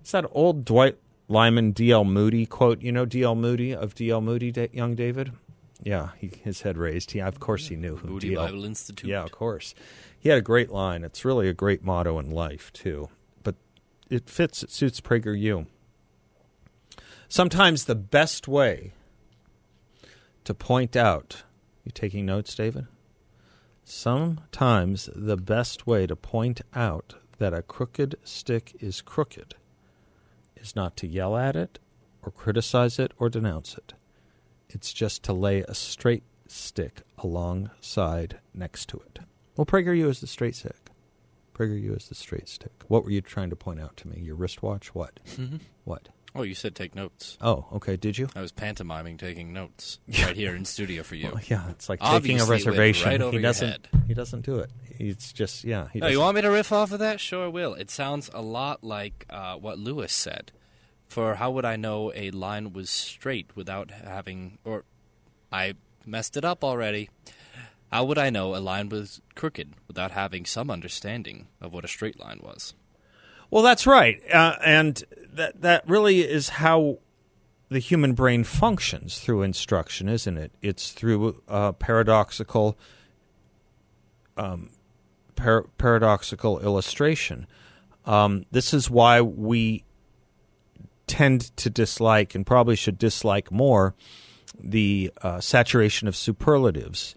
[0.01, 0.99] it's that old Dwight
[1.29, 2.05] Lyman D.L.
[2.05, 2.81] Moody quote.
[2.81, 3.35] You know D.L.
[3.35, 4.21] Moody of D.L.
[4.21, 5.33] Moody, young David?
[5.83, 7.13] Yeah, he, his head raised.
[7.13, 8.47] He, of course, he knew who Moody D.L.
[8.47, 9.09] Bible Institute.
[9.09, 9.75] Yeah, of course.
[10.19, 11.05] He had a great line.
[11.05, 13.09] It's really a great motto in life too
[13.43, 13.55] But
[14.11, 15.67] it fits, it suits PragerU.
[17.29, 18.93] Sometimes the best way
[20.45, 21.45] to point out,
[21.85, 22.87] you taking notes, David?
[23.85, 29.55] Sometimes the best way to point out that a crooked stick is crooked
[30.61, 31.79] is not to yell at it
[32.23, 33.95] or criticize it or denounce it.
[34.69, 39.21] It's just to lay a straight stick alongside next to it.
[39.57, 40.91] Well, PragerU is the straight stick.
[41.55, 42.73] PragerU is the straight stick.
[42.87, 44.21] What were you trying to point out to me?
[44.21, 44.95] Your wristwatch?
[44.95, 45.21] What?
[45.37, 45.57] Mm-hmm.
[45.85, 46.09] What?
[46.35, 47.39] Oh, you said take notes.
[47.41, 47.97] Oh, okay.
[47.97, 48.29] Did you?
[48.37, 51.31] I was pantomiming taking notes right here in studio for you.
[51.33, 53.09] Well, yeah, it's like Obviously, taking a reservation.
[53.09, 53.69] Right over he your doesn't.
[53.69, 53.89] head.
[54.07, 54.71] He doesn't do it.
[54.99, 55.89] It's just yeah.
[55.93, 57.19] He Oh, you doesn't- want me to riff off of that?
[57.21, 57.75] Sure, will.
[57.75, 60.53] It sounds a lot like uh, what Lewis said.
[61.09, 64.85] For how would I know a line was straight without having, or
[65.51, 67.09] I messed it up already.
[67.91, 71.89] How would I know a line was crooked without having some understanding of what a
[71.89, 72.75] straight line was?
[73.51, 75.03] Well, that's right, uh, and
[75.39, 76.99] that that really is how
[77.71, 80.53] the human brain functions through instruction, isn't it?
[80.63, 82.79] It's through uh, paradoxical,
[84.37, 84.71] um,
[85.37, 87.47] par- paradoxical illustration.
[88.07, 89.85] Um, this is why we
[91.07, 93.95] tend to dislike, and probably should dislike more,
[94.59, 97.15] the uh, saturation of superlatives.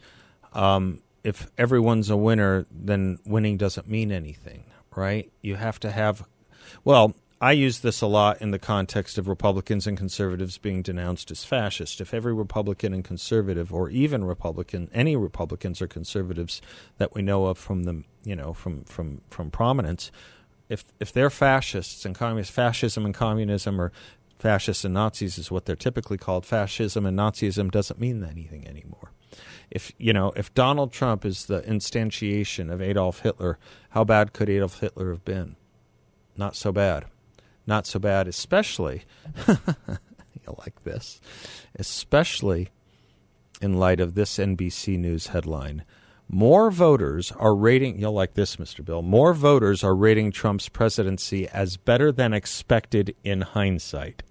[0.54, 5.32] Um, if everyone's a winner, then winning doesn't mean anything, right?
[5.42, 6.28] You have to have.
[6.84, 11.32] Well, I use this a lot in the context of Republicans and conservatives being denounced
[11.32, 12.00] as fascist.
[12.00, 16.62] If every Republican and conservative, or even Republican, any Republicans or conservatives
[17.00, 20.12] that we know of from the, you know, from from from prominence,
[20.70, 23.92] if if they're fascists and communists, fascism and communism, or
[24.38, 26.46] fascists and Nazis is what they're typically called.
[26.46, 29.12] Fascism and Nazism doesn't mean anything anymore
[29.72, 33.58] if you know if Donald Trump is the instantiation of Adolf Hitler,
[33.92, 35.56] how bad could Adolf Hitler have been?
[36.38, 37.06] Not so bad.
[37.72, 39.06] Not so bad, especially
[39.48, 41.22] you like this,
[41.80, 42.68] especially
[43.62, 45.86] in light of this NBC News headline.
[46.28, 48.84] More voters are rating, you'll like this, Mr.
[48.84, 49.02] Bill.
[49.02, 54.22] More voters are rating Trump's presidency as better than expected in hindsight.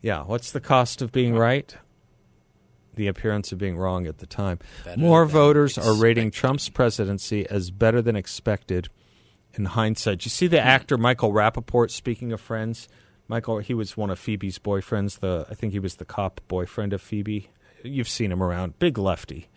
[0.00, 1.76] Yeah, what's the cost of being right?
[2.94, 4.60] The appearance of being wrong at the time.
[4.86, 6.30] Better More voters are rating.
[6.30, 8.88] Trump's presidency as better than expected
[9.54, 10.24] in hindsight.
[10.24, 12.88] You see the actor Michael Rapaport, speaking of friends?
[13.28, 15.20] Michael, he was one of Phoebe's boyfriends.
[15.20, 17.50] The I think he was the cop boyfriend of Phoebe.
[17.82, 18.78] You've seen him around.
[18.78, 19.48] Big lefty,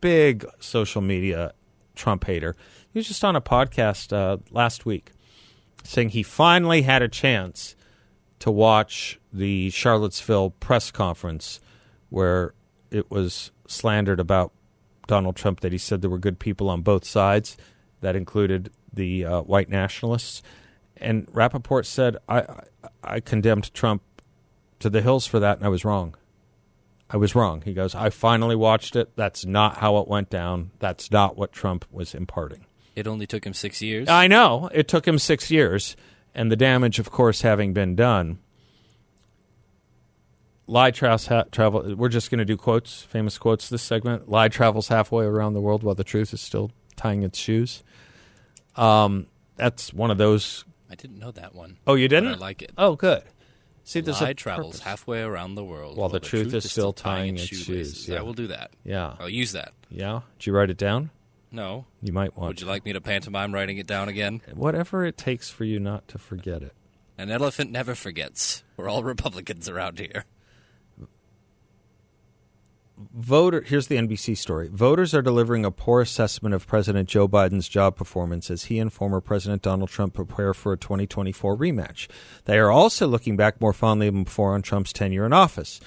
[0.00, 1.52] big social media
[1.94, 2.54] Trump hater.
[2.92, 5.10] He was just on a podcast uh, last week
[5.82, 7.76] saying he finally had a chance
[8.38, 11.60] to watch the Charlottesville press conference
[12.10, 12.54] where
[12.90, 14.52] it was slandered about
[15.06, 17.56] Donald Trump that he said there were good people on both sides.
[18.00, 20.42] That included the uh, white nationalists.
[20.96, 22.44] And Rapaport said, I,
[23.04, 24.02] I, condemned Trump
[24.80, 26.16] to the hills for that, and I was wrong.
[27.08, 27.62] I was wrong.
[27.62, 29.14] He goes, I finally watched it.
[29.14, 30.72] That's not how it went down.
[30.80, 32.66] That's not what Trump was imparting.
[32.96, 34.08] It only took him six years.
[34.08, 34.70] I know.
[34.72, 35.96] It took him six years,
[36.34, 38.38] and the damage, of course, having been done.
[40.66, 41.26] Lie travels.
[41.26, 41.94] Ha- travel.
[41.94, 43.68] We're just going to do quotes, famous quotes.
[43.68, 44.28] This segment.
[44.28, 47.84] Lie travels halfway around the world while the truth is still tying its shoes.
[48.76, 50.64] Um, that's one of those.
[50.90, 51.78] I didn't know that one.
[51.86, 52.34] Oh, you didn't?
[52.34, 52.72] I like it.
[52.78, 53.22] Oh, good.
[53.84, 54.80] See, there's lie a travels purpose.
[54.80, 58.18] halfway around the world While the truth is still tying its shoes, yeah.
[58.18, 58.72] I will do that.
[58.84, 59.14] Yeah.
[59.20, 59.72] I'll use that.
[59.90, 60.22] Yeah.
[60.38, 61.10] Did you write it down?
[61.52, 61.86] No.
[62.02, 64.42] You might want Would you like me to pantomime writing it down again?
[64.54, 66.74] Whatever it takes for you not to forget it.
[67.16, 68.64] An elephant never forgets.
[68.76, 70.24] We're all Republicans around here.
[72.98, 74.68] Voter here's the NBC story.
[74.68, 78.90] Voters are delivering a poor assessment of President Joe Biden's job performance as he and
[78.90, 82.08] former President Donald Trump prepare for a 2024 rematch.
[82.46, 85.78] They are also looking back more fondly than before on Trump's tenure in office.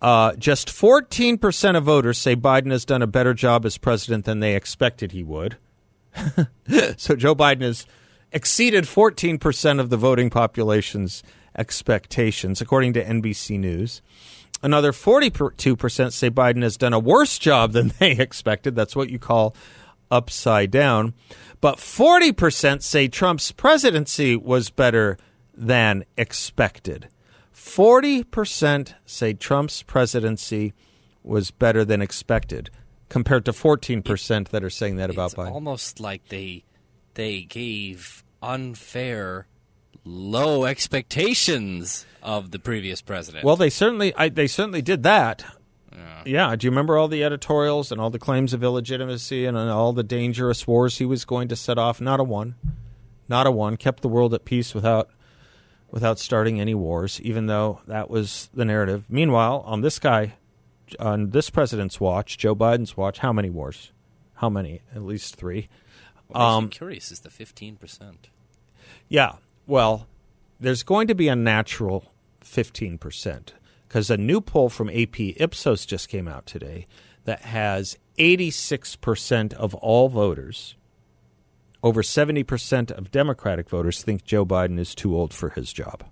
[0.00, 4.40] Uh, just 14% of voters say Biden has done a better job as president than
[4.40, 5.58] they expected he would.
[6.96, 7.86] so Joe Biden has
[8.32, 11.22] exceeded 14% of the voting population's
[11.56, 14.00] expectations, according to NBC News.
[14.62, 18.74] Another 42% say Biden has done a worse job than they expected.
[18.74, 19.54] That's what you call
[20.10, 21.14] upside down.
[21.60, 25.18] But 40% say Trump's presidency was better
[25.54, 27.08] than expected.
[27.54, 30.72] 40% say Trump's presidency
[31.22, 32.70] was better than expected,
[33.10, 35.52] compared to 14% that are saying that about it's Biden.
[35.52, 36.64] almost like they
[37.14, 39.46] they gave unfair
[40.04, 43.44] low expectations of the previous president.
[43.44, 45.44] Well, they certainly I, they certainly did that.
[46.26, 46.54] Yeah.
[46.56, 50.02] Do you remember all the editorials and all the claims of illegitimacy and all the
[50.02, 52.00] dangerous wars he was going to set off?
[52.00, 52.56] Not a one,
[53.28, 53.76] not a one.
[53.76, 55.10] Kept the world at peace without
[55.90, 59.04] without starting any wars, even though that was the narrative.
[59.08, 60.34] Meanwhile, on this guy,
[60.98, 63.92] on this president's watch, Joe Biden's watch, how many wars?
[64.34, 64.82] How many?
[64.94, 65.68] At least three.
[66.28, 68.28] what um, curious is the fifteen percent.
[69.08, 69.32] Yeah.
[69.66, 70.06] Well,
[70.58, 73.48] there's going to be a natural 15%
[73.88, 76.86] because a new poll from AP Ipsos just came out today
[77.24, 80.76] that has 86% of all voters,
[81.82, 86.04] over 70% of Democratic voters think Joe Biden is too old for his job.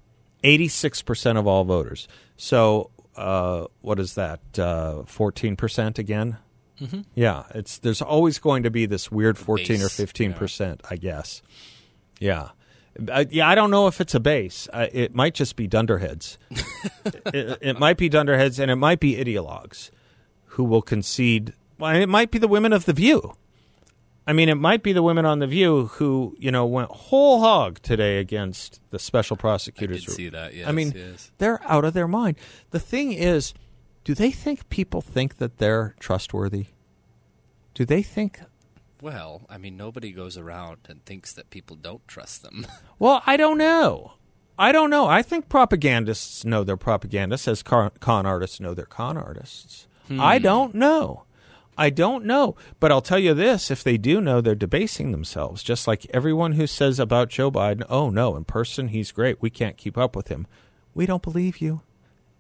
[0.45, 2.09] 86% of all voters.
[2.37, 4.41] So, uh, what is that?
[4.57, 6.39] Uh, 14% again?
[6.81, 7.01] Mm-hmm.
[7.15, 11.43] Yeah, it's there's always going to be this weird 14 or 15 percent, I guess.
[12.21, 12.51] Yeah.
[13.07, 14.69] Uh, yeah, I don't know if it's a base.
[14.73, 16.39] Uh, it might just be dunderheads.
[17.27, 19.91] it, it might be dunderheads, and it might be ideologues
[20.47, 21.53] who will concede.
[21.79, 23.35] Well, it might be the women of the View.
[24.27, 27.41] I mean, it might be the women on the View who you know went whole
[27.41, 30.05] hog today against the special prosecutors.
[30.05, 31.31] did see that, Yes, I mean, yes.
[31.39, 32.37] they're out of their mind.
[32.71, 33.55] The thing is,
[34.05, 36.67] do they think people think that they're trustworthy?
[37.75, 38.41] Do they think
[39.01, 42.67] Well, I mean, nobody goes around and thinks that people don't trust them.
[43.01, 44.15] Well, I don't know.
[44.59, 45.07] I don't know.
[45.07, 49.87] I think propagandists know they're propagandists as con, con artists know they're con artists.
[50.09, 50.21] Hmm.
[50.21, 51.23] I don't know.
[51.77, 52.57] I don't know.
[52.81, 56.55] But I'll tell you this if they do know, they're debasing themselves, just like everyone
[56.55, 59.41] who says about Joe Biden, oh, no, in person, he's great.
[59.41, 60.49] We can't keep up with him.
[60.93, 61.83] We don't believe you.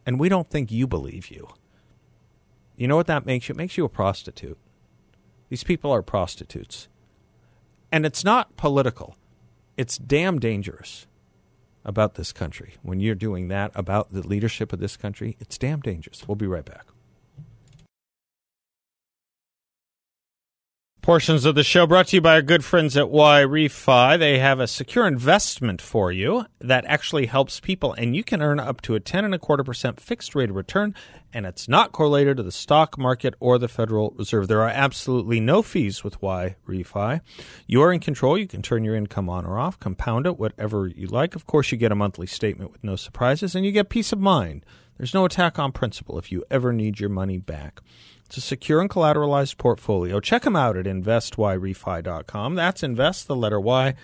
[0.05, 1.49] And we don't think you believe you.
[2.77, 3.53] You know what that makes you?
[3.53, 4.59] It makes you a prostitute.
[5.49, 6.89] These people are prostitutes.
[7.91, 9.17] And it's not political
[9.79, 11.07] it's damn dangerous
[11.85, 12.75] about this country.
[12.83, 16.27] When you're doing that about the leadership of this country, it's damn dangerous.
[16.27, 16.87] We'll be right back.
[21.01, 24.19] Portions of the show brought to you by our good friends at YRefi.
[24.19, 28.61] They have a secure investment for you that actually helps people, and you can earn
[28.61, 30.95] up to a ten and a quarter percent fixed rate of return,
[31.33, 34.49] and it's not correlated to the stock market or the Federal Reserve.
[34.49, 37.23] There are absolutely no fees with YRefi.
[37.67, 38.37] You are in control.
[38.37, 41.35] You can turn your income on or off, compound it, whatever you like.
[41.35, 44.21] Of course, you get a monthly statement with no surprises, and you get peace of
[44.21, 44.67] mind.
[44.99, 47.81] There's no attack on principle if you ever need your money back.
[48.29, 50.21] It's a secure and collateralized portfolio.
[50.21, 52.55] Check them out at investyrefi.com.
[52.55, 53.95] That's invest, the letter Y,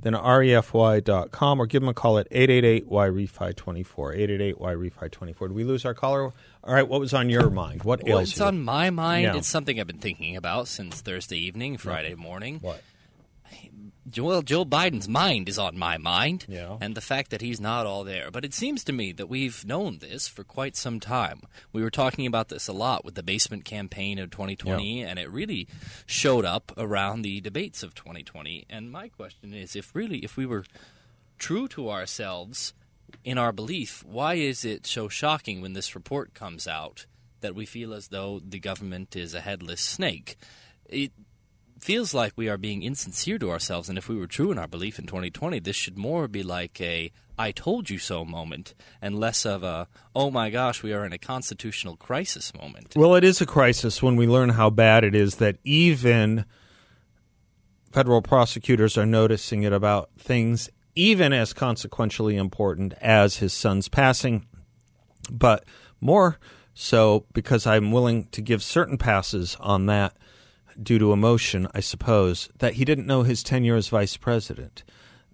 [0.00, 5.38] then refi.com, or give them a call at 888-YREFI24, 888-YREFI24.
[5.40, 6.32] Did we lose our caller?
[6.64, 7.82] All right, what was on your mind?
[7.82, 8.44] What Well, ails it's you?
[8.46, 9.24] on my mind.
[9.24, 9.36] Yeah.
[9.36, 12.58] It's something I've been thinking about since Thursday evening, Friday morning.
[12.60, 12.80] What?
[14.08, 16.76] Joel Joe Biden's mind is on my mind, Yeah.
[16.80, 18.30] and the fact that he's not all there.
[18.32, 21.42] But it seems to me that we've known this for quite some time.
[21.72, 25.30] We were talking about this a lot with the basement campaign of 2020, and it
[25.30, 25.68] really
[26.04, 28.66] showed up around the debates of 2020.
[28.68, 30.64] And my question is, if really, if we were
[31.38, 32.72] true to ourselves
[33.24, 37.06] in our belief, why is it so shocking when this report comes out
[37.40, 40.36] that we feel as though the government is a headless snake?
[40.88, 41.12] It
[41.82, 44.68] feels like we are being insincere to ourselves, and if we were true in our
[44.68, 49.18] belief in 2020, this should more be like a I told you so moment and
[49.18, 52.94] less of a oh my gosh, we are in a constitutional crisis moment.
[52.94, 56.44] Well, it is a crisis when we learn how bad it is that even
[57.90, 64.46] federal prosecutors are noticing it about things even as consequentially important as his son's passing,
[65.30, 65.64] but
[66.00, 66.38] more
[66.74, 70.16] so because I'm willing to give certain passes on that
[70.80, 74.84] due to emotion, I suppose, that he didn't know his tenure as vice president.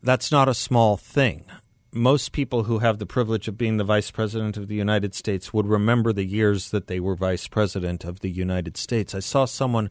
[0.03, 1.45] That's not a small thing.
[1.93, 5.53] Most people who have the privilege of being the vice president of the United States
[5.53, 9.15] would remember the years that they were vice president of the United States.
[9.15, 9.91] I saw someone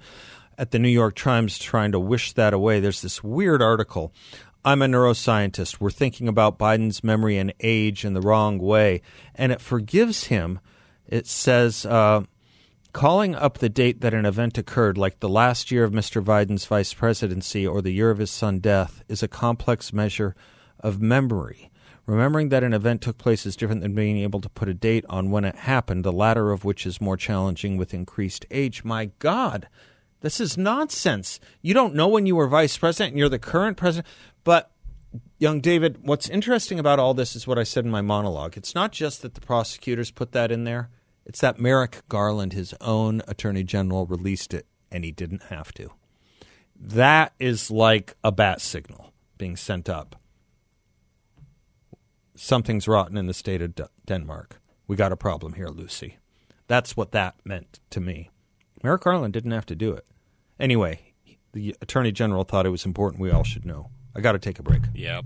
[0.57, 2.79] at the New York Times trying to wish that away.
[2.79, 4.13] There's this weird article.
[4.63, 5.79] I'm a neuroscientist.
[5.79, 9.01] We're thinking about Biden's memory and age in the wrong way,
[9.35, 10.59] and it forgives him.
[11.07, 12.23] It says, uh,
[12.97, 16.19] calling up the date that an event occurred, like the last year of Mr.
[16.19, 20.35] Biden's vice presidency or the year of his son's death, is a complex measure
[20.79, 21.69] of memory.
[22.07, 25.05] Remembering that an event took place is different than being able to put a date
[25.09, 28.83] on when it happened, the latter of which is more challenging with increased age.
[28.83, 29.67] My God,
[30.21, 31.39] this is nonsense.
[31.61, 34.07] You don't know when you were vice president and you're the current president.
[34.43, 34.71] But,
[35.37, 38.57] young David, what's interesting about all this is what I said in my monologue.
[38.57, 40.89] It's not just that the prosecutors put that in there,
[41.27, 45.91] it's that Merrick Garland, his own attorney general, released it and he didn't have to.
[46.73, 50.15] That is like a bat signal being sent up.
[52.35, 54.61] Something's rotten in the state of D- Denmark.
[54.87, 56.17] We got a problem here, Lucy.
[56.67, 58.29] That's what that meant to me.
[58.81, 60.05] Merrick Garland didn't have to do it.
[60.57, 61.13] Anyway,
[61.51, 63.89] the attorney general thought it was important we all should know.
[64.15, 64.83] I got to take a break.
[64.93, 65.25] Yep.